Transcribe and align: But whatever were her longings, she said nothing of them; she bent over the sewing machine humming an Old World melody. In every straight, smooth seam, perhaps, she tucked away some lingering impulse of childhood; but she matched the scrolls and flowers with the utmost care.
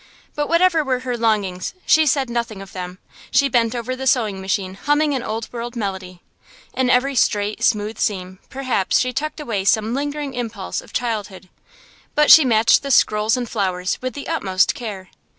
But 0.33 0.49
whatever 0.49 0.83
were 0.83 1.01
her 1.01 1.15
longings, 1.15 1.75
she 1.85 2.07
said 2.07 2.27
nothing 2.27 2.59
of 2.59 2.73
them; 2.73 2.97
she 3.29 3.47
bent 3.47 3.75
over 3.75 3.95
the 3.95 4.07
sewing 4.07 4.41
machine 4.41 4.73
humming 4.73 5.13
an 5.13 5.21
Old 5.21 5.47
World 5.53 5.75
melody. 5.75 6.23
In 6.73 6.89
every 6.89 7.13
straight, 7.13 7.63
smooth 7.63 7.99
seam, 7.99 8.39
perhaps, 8.49 8.97
she 8.97 9.13
tucked 9.13 9.39
away 9.39 9.63
some 9.63 9.93
lingering 9.93 10.33
impulse 10.33 10.81
of 10.81 10.91
childhood; 10.91 11.49
but 12.15 12.31
she 12.31 12.43
matched 12.43 12.81
the 12.81 12.89
scrolls 12.89 13.37
and 13.37 13.47
flowers 13.47 13.99
with 14.01 14.15
the 14.15 14.27
utmost 14.27 14.73
care. 14.73 15.09